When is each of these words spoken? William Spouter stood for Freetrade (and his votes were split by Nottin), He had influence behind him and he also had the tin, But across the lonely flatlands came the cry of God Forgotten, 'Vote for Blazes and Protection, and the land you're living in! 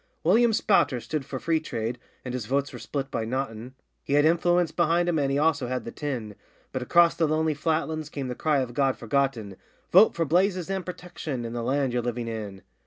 William 0.23 0.51
Spouter 0.51 0.99
stood 0.99 1.25
for 1.25 1.37
Freetrade 1.37 1.97
(and 2.25 2.33
his 2.33 2.47
votes 2.47 2.73
were 2.73 2.79
split 2.79 3.11
by 3.11 3.23
Nottin), 3.23 3.73
He 4.03 4.13
had 4.13 4.25
influence 4.25 4.71
behind 4.71 5.07
him 5.07 5.19
and 5.19 5.31
he 5.31 5.37
also 5.37 5.67
had 5.67 5.85
the 5.85 5.91
tin, 5.91 6.33
But 6.71 6.81
across 6.81 7.13
the 7.13 7.27
lonely 7.27 7.53
flatlands 7.53 8.09
came 8.09 8.27
the 8.27 8.33
cry 8.33 8.61
of 8.61 8.73
God 8.73 8.97
Forgotten, 8.97 9.57
'Vote 9.91 10.15
for 10.15 10.25
Blazes 10.25 10.71
and 10.71 10.83
Protection, 10.83 11.45
and 11.45 11.55
the 11.55 11.61
land 11.61 11.93
you're 11.93 12.01
living 12.01 12.27
in! 12.27 12.63